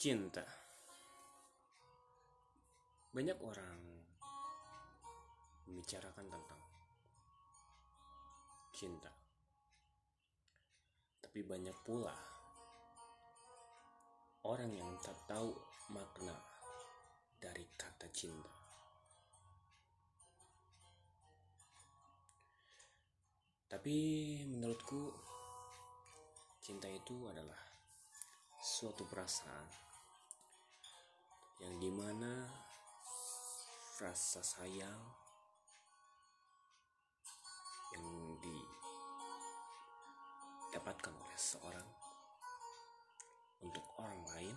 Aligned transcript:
Cinta. 0.00 0.40
Banyak 3.12 3.36
orang 3.44 3.80
membicarakan 5.68 6.24
tentang 6.24 6.62
cinta. 8.72 9.12
Tapi 11.20 11.44
banyak 11.44 11.76
pula 11.84 12.16
orang 14.48 14.72
yang 14.72 14.88
tak 15.04 15.20
tahu 15.28 15.52
makna 15.92 16.32
dari 17.36 17.68
kata 17.76 18.08
cinta. 18.08 18.48
Tapi 23.68 23.96
menurutku 24.48 25.12
cinta 26.64 26.88
itu 26.88 27.28
adalah 27.28 27.60
suatu 28.64 29.04
perasaan 29.04 29.89
yang 31.60 31.76
di 31.76 31.92
mana 31.92 32.48
rasa 34.00 34.40
sayang 34.40 35.00
yang 37.92 38.06
didapatkan 40.72 41.12
oleh 41.12 41.36
seorang 41.36 41.84
untuk 43.60 43.84
orang 44.00 44.24
lain 44.32 44.56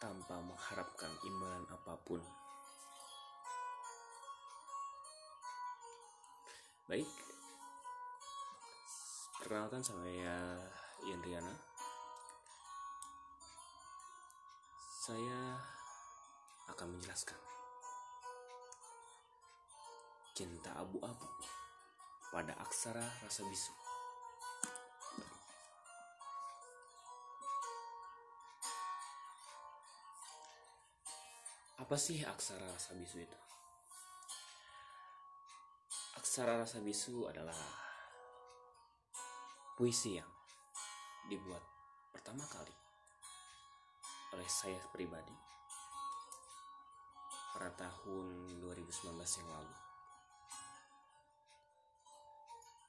tanpa 0.00 0.40
mengharapkan 0.40 1.12
imbalan 1.24 1.68
apa 1.68 2.00
pun. 2.00 2.24
Baik, 6.86 7.10
perkenalkan 9.42 9.82
saya 9.84 10.64
Indriana. 11.04 11.75
Saya 15.06 15.54
akan 16.66 16.98
menjelaskan 16.98 17.38
cinta 20.34 20.74
abu-abu 20.74 21.30
pada 22.34 22.50
aksara 22.58 23.06
rasa 23.22 23.46
bisu. 23.46 23.70
Apa 31.78 31.94
sih 31.94 32.26
aksara 32.26 32.66
rasa 32.66 32.98
bisu 32.98 33.22
itu? 33.22 33.38
Aksara 36.18 36.58
rasa 36.66 36.82
bisu 36.82 37.30
adalah 37.30 37.62
puisi 39.78 40.18
yang 40.18 40.34
dibuat 41.30 41.62
pertama 42.10 42.42
kali 42.50 42.85
oleh 44.34 44.48
saya 44.50 44.80
pribadi 44.90 45.34
pada 47.56 47.70
tahun 47.76 48.58
2019 48.60 49.16
yang 49.16 49.48
lalu. 49.48 49.76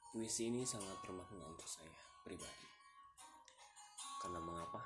Puisi 0.08 0.50
ini 0.50 0.64
sangat 0.64 0.98
bermakna 1.04 1.44
untuk 1.46 1.68
saya 1.68 1.92
pribadi. 2.24 2.68
Karena 4.18 4.40
mengapa? 4.42 4.82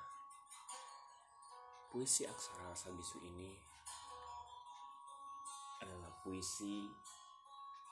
Puisi 1.89 2.28
aksara 2.28 2.72
rasa 2.72 2.92
bisu 2.92 3.20
ini 3.25 3.53
adalah 5.83 6.14
puisi 6.22 6.87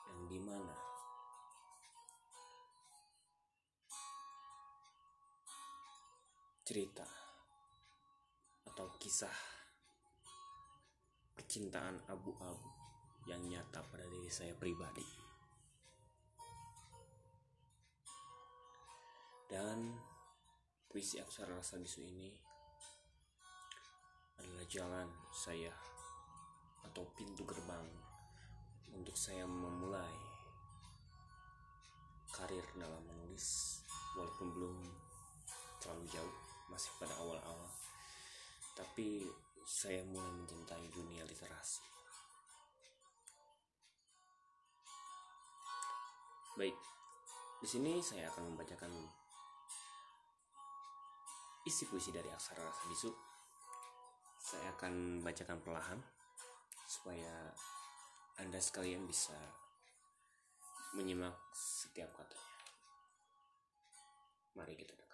yang 0.09 0.21
di 0.31 0.39
mana 0.39 0.75
cerita 6.63 7.20
atau 8.81 8.97
kisah 8.97 9.37
percintaan 11.37 12.01
abu-abu 12.09 12.65
yang 13.29 13.37
nyata 13.45 13.77
pada 13.85 14.09
diri 14.09 14.25
saya 14.25 14.57
pribadi. 14.57 15.05
Dan 19.45 19.93
puisi 20.89 21.21
aksara 21.21 21.61
rasa 21.61 21.77
bisu 21.77 22.01
ini 22.01 22.33
adalah 24.41 24.65
jalan 24.65 25.13
saya 25.29 25.69
atau 26.81 27.05
pintu 27.13 27.45
gerbang 27.45 27.85
untuk 28.97 29.13
saya 29.13 29.45
memulai 29.45 30.17
karir 32.33 32.65
dalam 32.73 33.05
menulis 33.05 33.77
walaupun 34.17 34.49
belum 34.57 34.77
terlalu 35.77 36.09
jauh 36.09 36.35
masih 36.73 36.89
pada 36.97 37.13
awal-awal 37.21 37.80
tapi 38.73 39.27
saya 39.65 40.01
mulai 40.07 40.31
mencintai 40.35 40.87
dunia 40.89 41.23
literasi. 41.27 41.83
Baik 46.57 46.77
di 47.61 47.67
sini 47.69 48.01
saya 48.01 48.25
akan 48.33 48.53
membacakan 48.53 48.89
isi 51.61 51.85
puisi 51.85 52.09
dari 52.09 52.25
aksara 52.33 52.65
rasa 52.65 52.83
bisu. 52.89 53.11
Saya 54.41 54.73
akan 54.73 55.21
bacakan 55.21 55.61
perlahan 55.61 56.01
supaya 56.89 57.53
anda 58.41 58.57
sekalian 58.57 59.05
bisa 59.05 59.37
menyimak 60.97 61.37
setiap 61.53 62.09
katanya. 62.17 62.49
Mari 64.57 64.73
kita 64.75 64.97
dengarkan 64.97 65.10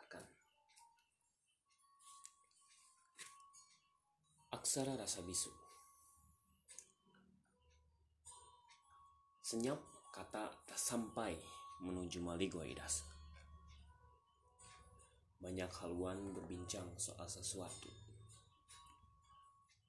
Aksara 4.57 4.97
rasa 4.97 5.21
bisu. 5.21 5.53
Senyap 9.37 9.77
kata 10.09 10.49
tak 10.65 10.81
sampai 10.81 11.37
menuju 11.85 12.17
Maligoidas 12.25 13.05
Banyak 15.37 15.69
haluan 15.85 16.33
berbincang 16.33 16.89
soal 16.97 17.29
sesuatu. 17.29 17.93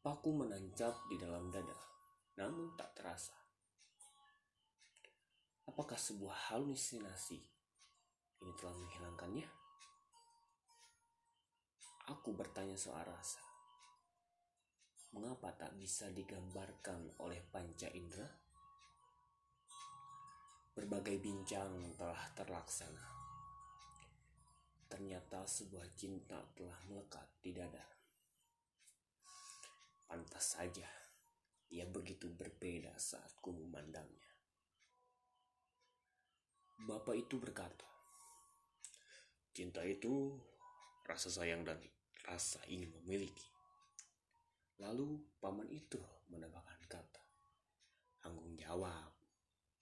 Paku 0.04 0.36
menancap 0.36 0.92
di 1.08 1.16
dalam 1.16 1.48
dada 1.48 1.78
Namun 2.36 2.76
tak 2.76 2.92
terasa. 2.92 3.32
Apakah 5.64 5.96
sebuah 5.96 6.52
halusinasi 6.52 7.40
Ini 8.44 8.52
telah 8.52 8.76
menghilangkannya? 8.76 9.48
Aku 12.12 12.36
bertanya 12.36 12.76
soal 12.76 13.08
rasa 13.08 13.47
mengapa 15.12 15.52
tak 15.56 15.72
bisa 15.80 16.08
digambarkan 16.12 17.16
oleh 17.24 17.40
panca 17.48 17.88
indera? 17.92 18.28
Berbagai 20.76 21.18
bincang 21.18 21.94
telah 21.98 22.22
terlaksana. 22.38 23.04
Ternyata 24.88 25.44
sebuah 25.44 25.86
cinta 25.98 26.38
telah 26.54 26.78
melekat 26.88 27.28
di 27.42 27.50
dada. 27.52 27.84
Pantas 30.08 30.56
saja 30.56 30.88
ia 31.68 31.84
begitu 31.84 32.32
berbeda 32.32 32.96
saat 32.96 33.36
ku 33.44 33.52
memandangnya. 33.52 34.32
Bapak 36.88 37.18
itu 37.18 37.36
berkata, 37.36 37.84
cinta 39.52 39.82
itu 39.84 40.38
rasa 41.04 41.28
sayang 41.28 41.66
dan 41.66 41.76
rasa 42.24 42.62
ingin 42.70 42.94
memiliki. 43.02 43.57
Lalu 44.78 45.18
paman 45.42 45.66
itu 45.74 45.98
menambahkan 46.30 46.86
kata, 46.86 47.22
tanggung 48.22 48.54
jawab 48.54 49.10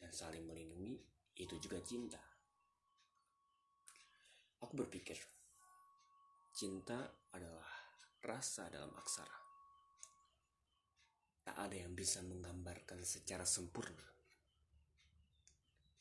dan 0.01 0.09
saling 0.09 0.49
melindungi 0.49 0.97
itu 1.37 1.55
juga 1.61 1.85
cinta. 1.85 2.21
Aku 4.65 4.73
berpikir, 4.73 5.21
cinta 6.57 6.97
adalah 7.37 7.69
rasa 8.25 8.73
dalam 8.73 8.89
aksara. 8.97 9.39
Tak 11.45 11.57
ada 11.61 11.77
yang 11.77 11.93
bisa 11.93 12.25
menggambarkan 12.25 13.05
secara 13.05 13.45
sempurna. 13.45 14.03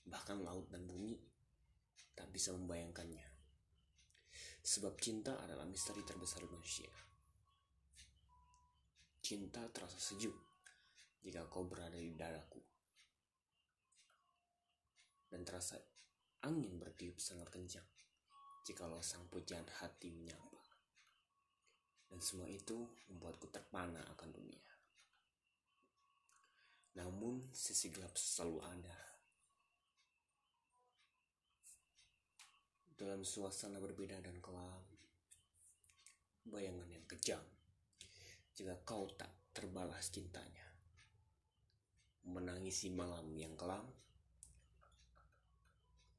Bahkan 0.08 0.40
laut 0.40 0.72
dan 0.72 0.88
bumi 0.88 1.20
tak 2.16 2.32
bisa 2.32 2.56
membayangkannya. 2.56 3.28
Sebab 4.66 4.98
cinta 4.98 5.38
adalah 5.44 5.68
misteri 5.68 6.02
terbesar 6.02 6.48
manusia. 6.48 6.90
Cinta 9.26 9.66
terasa 9.74 9.98
sejuk 9.98 10.38
jika 11.26 11.50
kau 11.50 11.66
berada 11.66 11.98
di 11.98 12.14
dadaku. 12.14 12.62
Dan 15.26 15.42
terasa 15.42 15.82
angin 16.46 16.78
bertiup 16.78 17.18
sangat 17.18 17.50
kencang 17.50 17.90
jikalau 18.70 19.02
sang 19.02 19.26
pujaan 19.34 19.66
hati 19.82 20.14
menyapa. 20.14 20.62
Dan 22.06 22.22
semua 22.22 22.46
itu 22.46 22.86
membuatku 23.10 23.50
terpana 23.50 24.06
akan 24.14 24.30
dunia. 24.30 24.62
Namun 27.02 27.50
sisi 27.50 27.90
gelap 27.90 28.14
selalu 28.14 28.62
ada. 28.62 28.98
Dalam 32.94 33.26
suasana 33.26 33.82
berbeda 33.82 34.22
dan 34.22 34.38
kelam, 34.38 34.86
bayangan 36.46 36.94
yang 36.94 37.10
kejam 37.10 37.55
jika 38.56 38.80
kau 38.88 39.12
tak 39.20 39.52
terbalas 39.52 40.08
cintanya. 40.08 40.64
Menangisi 42.26 42.88
malam 42.88 43.36
yang 43.36 43.54
kelam, 43.60 43.84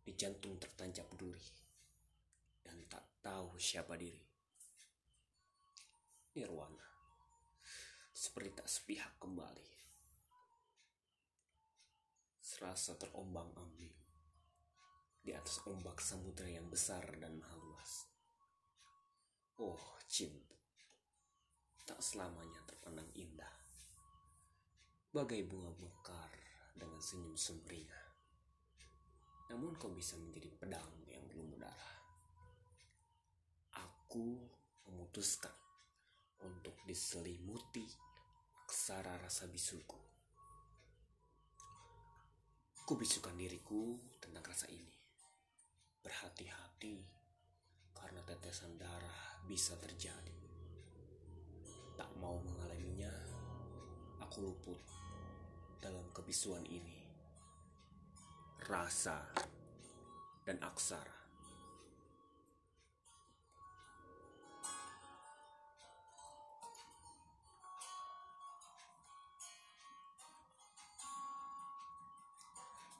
di 0.04 0.12
jantung 0.14 0.60
tertancap 0.60 1.08
duri, 1.16 1.48
dan 2.60 2.84
tak 2.86 3.24
tahu 3.24 3.56
siapa 3.56 3.96
diri. 3.96 4.22
Nirwana, 6.36 6.86
seperti 8.12 8.52
tak 8.52 8.68
sepihak 8.68 9.16
kembali. 9.16 9.72
Serasa 12.38 12.94
terombang-ambing 13.00 13.96
di 15.26 15.34
atas 15.34 15.58
ombak 15.66 15.98
samudera 15.98 16.46
yang 16.46 16.70
besar 16.70 17.02
dan 17.18 17.34
maha 17.34 17.58
luas. 17.58 18.06
Oh, 19.58 19.98
cinta. 20.06 20.45
Tak 21.86 22.02
selamanya 22.02 22.58
terpandang 22.66 23.06
indah. 23.14 23.54
Bagai 25.14 25.46
bunga 25.46 25.70
mekar 25.78 26.34
dengan 26.74 26.98
senyum 26.98 27.38
sumringah. 27.38 28.06
Namun 29.54 29.78
kau 29.78 29.94
bisa 29.94 30.18
menjadi 30.18 30.50
pedang 30.58 31.06
yang 31.06 31.22
belum 31.30 31.54
berdarah. 31.54 31.96
Aku 33.78 34.34
memutuskan 34.90 35.54
untuk 36.42 36.74
diselimuti 36.90 37.86
aksara 38.66 39.14
rasa 39.22 39.46
bisuku. 39.46 40.02
Kubisukan 42.82 43.38
diriku 43.38 43.94
tentang 44.18 44.42
rasa 44.42 44.66
ini. 44.74 44.98
Berhati-hati 46.02 46.98
karena 47.94 48.26
tetesan 48.26 48.74
darah 48.74 49.38
bisa 49.46 49.78
terjadi. 49.78 50.45
Mau 52.26 52.42
mengalaminya, 52.42 53.14
aku 54.18 54.50
luput 54.50 54.82
dalam 55.78 56.02
kebisuan 56.10 56.66
ini. 56.66 57.06
Rasa 58.66 59.30
dan 60.42 60.58
aksara. 60.58 61.14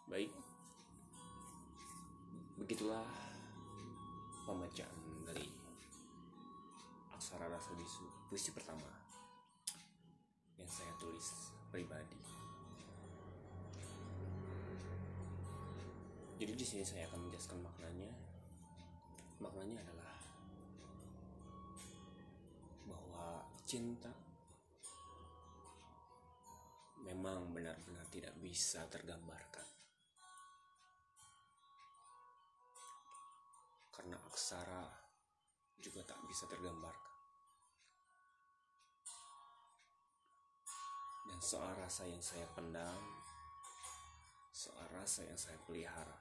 Baik, 0.06 0.31
begitulah 2.62 3.02
pembacaan 4.46 5.26
dari 5.26 5.50
aksara 7.11 7.50
rasa 7.50 7.75
bisu 7.75 8.06
puisi 8.31 8.55
pertama 8.55 9.06
saya 10.76 10.93
tulis 11.00 11.56
pribadi. 11.73 12.20
Jadi 16.37 16.52
di 16.52 16.67
sini 16.69 16.84
saya 16.84 17.08
akan 17.08 17.25
menjelaskan 17.25 17.64
maknanya. 17.64 18.12
Maknanya 19.40 19.81
adalah 19.81 20.12
bahwa 22.84 23.49
cinta 23.64 24.12
memang 27.00 27.56
benar-benar 27.56 28.05
tidak 28.12 28.37
bisa 28.44 28.84
tergambarkan. 28.93 29.64
karena 34.06 34.23
aksara 34.31 34.87
juga 35.82 36.06
tak 36.06 36.20
bisa 36.31 36.46
tergambarkan. 36.46 37.06
Soal 41.37 41.77
rasa 41.77 42.09
yang 42.09 42.23
saya 42.25 42.49
pendam, 42.56 43.03
soal 44.53 44.88
rasa 44.97 45.29
yang 45.29 45.37
saya 45.37 45.61
pelihara 45.69 46.17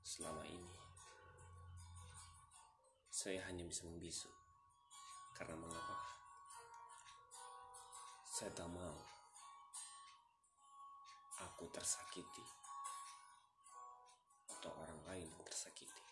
selama 0.00 0.44
ini, 0.48 0.76
saya 3.12 3.44
hanya 3.48 3.64
bisa 3.68 3.84
membisu. 3.84 4.32
Karena 5.34 5.58
mengapa? 5.58 5.96
Saya 8.24 8.50
tak 8.50 8.66
mau 8.70 8.98
aku 11.44 11.68
tersakiti 11.70 12.46
atau 14.48 14.72
orang 14.80 15.00
lain 15.06 15.28
yang 15.28 15.44
tersakiti 15.44 16.04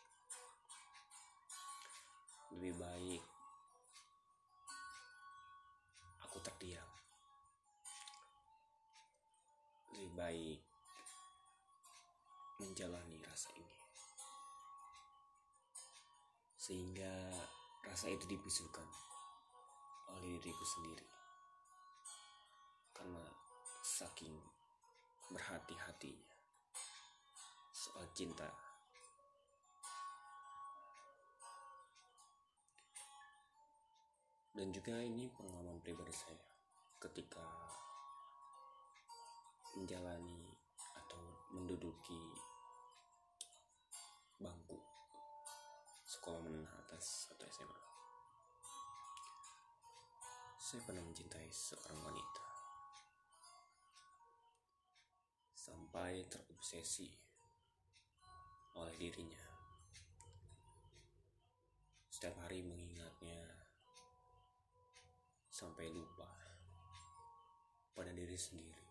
lebih 2.52 2.76
baik 2.76 3.31
baik 10.12 10.60
menjalani 12.60 13.18
rasa 13.26 13.50
ini. 13.58 13.76
Sehingga 16.54 17.32
rasa 17.82 18.06
itu 18.12 18.24
dibisukan 18.30 18.86
oleh 20.14 20.38
diriku 20.38 20.64
sendiri. 20.78 21.06
Karena 22.94 23.24
saking 23.82 24.36
berhati-hatinya 25.32 26.32
soal 27.72 28.06
cinta. 28.14 28.46
Dan 34.52 34.68
juga 34.70 35.00
ini 35.00 35.32
pengalaman 35.32 35.80
pribadi 35.80 36.12
saya 36.12 36.38
ketika 37.00 37.42
menjalani 39.78 40.52
atau 40.96 41.22
menduduki 41.52 42.22
bangku 44.42 44.80
sekolah 46.04 46.40
menengah 46.44 46.74
atas 46.84 47.30
atau 47.32 47.46
SMA 47.48 47.82
saya 50.72 50.88
pernah 50.88 51.04
mencintai 51.04 51.52
seorang 51.52 52.00
wanita. 52.00 52.44
Sampai 55.52 56.24
terobsesi 56.32 57.12
oleh 58.80 58.96
dirinya. 58.96 59.44
Setiap 62.08 62.40
hari 62.40 62.64
mengingatnya 62.64 63.42
sampai 65.52 65.92
lupa 65.92 66.32
pada 67.92 68.08
diri 68.16 68.40
sendiri 68.40 68.81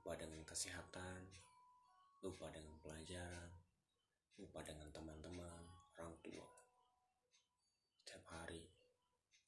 lupa 0.00 0.16
dengan 0.16 0.40
kesehatan 0.48 1.28
lupa 2.24 2.48
dengan 2.48 2.72
pelajaran 2.80 3.52
lupa 4.40 4.64
dengan 4.64 4.88
teman-teman 4.88 5.60
orang 6.00 6.16
tua 6.24 6.48
setiap 8.00 8.24
hari 8.32 8.64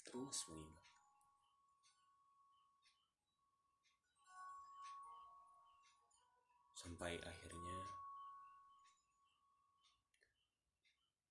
terus 0.05 0.45
mengingat 0.53 0.85
sampai 6.77 7.17
akhirnya 7.17 7.81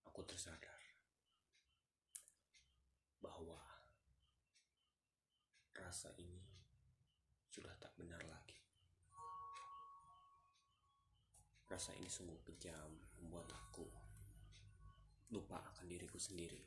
aku 0.10 0.26
tersadar 0.26 0.82
bahwa 3.22 3.62
rasa 5.78 6.10
ini 6.18 6.42
sudah 7.54 7.78
tak 7.78 7.94
benar 8.00 8.18
lagi. 8.26 8.41
Rasa 11.72 11.96
ini 11.96 12.12
sungguh 12.12 12.44
kejam, 12.44 12.92
membuat 13.24 13.48
aku 13.56 13.88
lupa 15.32 15.64
akan 15.64 15.88
diriku 15.88 16.20
sendiri. 16.20 16.60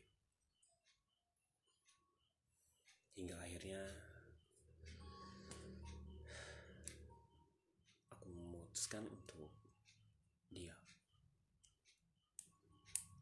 Hingga 3.12 3.36
akhirnya 3.36 3.84
aku 8.08 8.32
memutuskan 8.32 9.04
untuk 9.04 9.52
diam. 10.48 10.80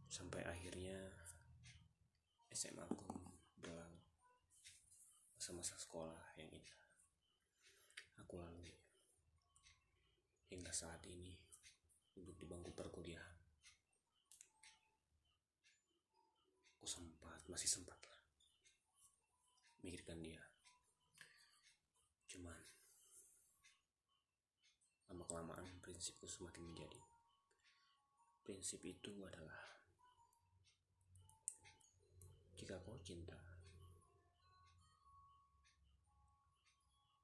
Sampai 0.07 0.47
akhirnya 0.47 1.03
SMA 2.55 2.87
aku 2.87 3.11
masa-masa 5.35 5.75
sekolah 5.75 6.39
yang 6.39 6.47
indah 6.55 6.83
aku 8.23 8.39
lalui 8.39 8.77
hingga 10.47 10.71
saat 10.71 11.03
ini 11.11 11.35
duduk 12.13 12.37
di 12.39 12.47
bangku 12.49 12.73
perkuliahan. 12.73 13.37
Aku 16.79 16.87
sempat 16.89 17.41
masih 17.49 17.71
sempat 17.71 17.99
lah. 18.09 18.21
Mikirkan 19.83 20.21
dia. 20.23 20.41
Cuman 22.29 22.59
lama 25.13 25.25
kelamaan 25.29 25.69
prinsipku 25.85 26.25
semakin 26.25 26.73
menjadi. 26.73 27.03
Prinsip 28.43 28.83
itu 28.83 29.23
adalah 29.23 29.73
jika 32.59 32.79
kau 32.83 32.99
cinta 33.03 33.53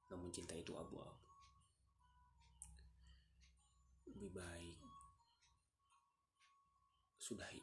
namun 0.08 0.32
cinta 0.32 0.56
itu 0.56 0.72
abu-abu. 0.72 1.28
Lebih 4.08 4.30
baik 4.34 4.77
sudahi 7.28 7.60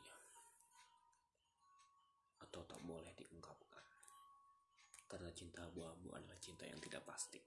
atau 2.46 2.62
tak 2.70 2.78
boleh 2.86 3.10
diungkapkan. 3.18 3.82
Karena 5.10 5.34
cinta 5.34 5.66
abu-abu 5.66 6.14
adalah 6.14 6.38
cinta 6.38 6.70
yang 6.70 6.78
tidak 6.78 7.02
pasti. 7.02 7.42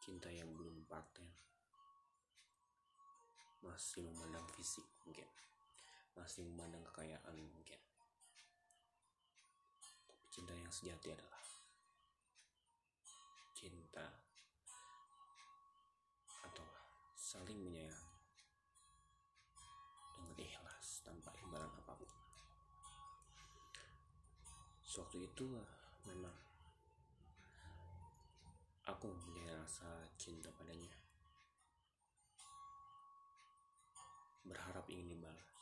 Cinta 0.00 0.32
yang 0.32 0.48
belum 0.56 0.88
paten 0.88 1.28
masih 3.60 4.08
memandang 4.08 4.48
fisik 4.56 4.84
mungkin. 5.04 5.28
Masih 6.16 6.48
memandang 6.48 6.88
kekayaan 6.88 7.36
mungkin. 7.52 7.80
Tapi 10.08 10.24
cinta 10.32 10.56
yang 10.56 10.72
sejati 10.72 11.12
adalah 11.12 11.44
cinta 13.52 14.23
saling 17.34 17.58
menyayangi 17.66 18.14
dengan 20.14 20.38
ikhlas 20.38 21.02
tanpa 21.02 21.34
imbalan 21.42 21.66
apa 21.82 21.98
pun. 21.98 22.10
Sewaktu 24.86 25.26
itu 25.26 25.50
memang 26.06 26.30
aku 28.86 29.10
mempunyai 29.10 29.50
rasa 29.50 30.06
cinta 30.14 30.54
padanya. 30.54 30.94
Berharap 34.46 34.86
ingin 34.86 35.18
dibalas 35.18 35.53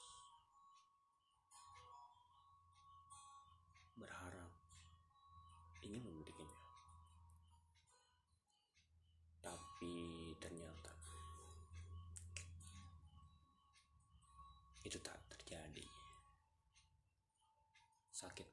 sakit. 18.22 18.48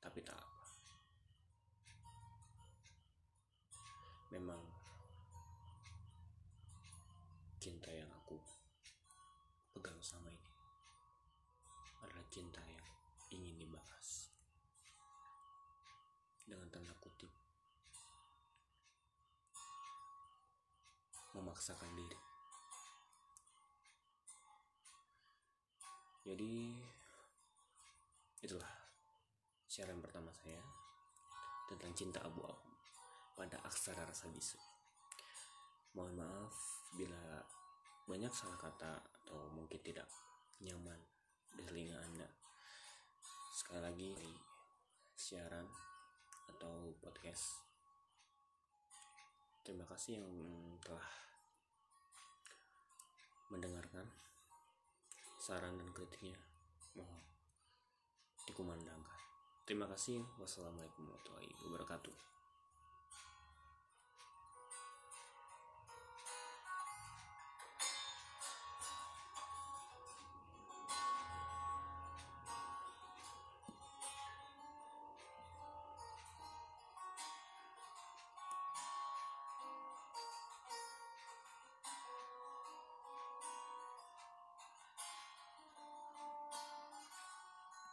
Tapi 0.00 0.18
tak 0.24 0.32
apa. 0.40 0.60
Memang 4.32 4.64
cinta 7.60 7.92
yang 7.92 8.08
aku 8.16 8.40
pegang 9.76 10.00
sama 10.00 10.32
ini 10.32 10.50
adalah 12.00 12.24
cinta 12.32 12.64
yang 12.64 12.86
ingin 13.28 13.60
dibahas 13.60 14.32
dengan 16.48 16.72
tanda 16.72 16.96
kutip. 17.04 17.28
Memaksakan 21.36 21.92
diri. 21.96 22.20
Jadi 26.22 26.54
itulah 28.42 28.74
siaran 29.70 30.02
pertama 30.02 30.34
saya 30.34 30.58
tentang 31.70 31.94
cinta 31.94 32.20
abu-abu 32.20 32.68
pada 33.38 33.56
aksara 33.64 34.04
rasa 34.04 34.28
bisu. 34.28 34.60
Mohon 35.96 36.26
maaf 36.26 36.54
bila 36.98 37.40
banyak 38.04 38.34
salah 38.34 38.58
kata 38.60 38.92
atau 39.00 39.48
mungkin 39.54 39.80
tidak 39.80 40.10
nyaman 40.60 40.98
di 41.56 41.62
telinga 41.64 41.96
anda. 41.96 42.28
Sekali 43.56 43.80
lagi 43.80 44.10
siaran 45.16 45.64
atau 46.50 46.92
podcast. 47.00 47.62
Terima 49.62 49.86
kasih 49.86 50.18
yang 50.18 50.34
telah 50.82 51.06
mendengarkan 53.48 54.10
saran 55.38 55.78
dan 55.78 55.88
kritiknya. 55.94 56.34
Mohon 56.98 57.31
dikumandangkan 58.48 59.18
terima 59.62 59.86
kasih. 59.88 60.20
Wassalamualaikum 60.36 61.06
warahmatullahi 61.06 61.50
wabarakatuh 61.64 62.14